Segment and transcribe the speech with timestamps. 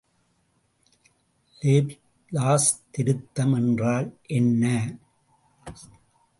[1.61, 4.63] Laplace திருத்தம் என்றால் என்ன?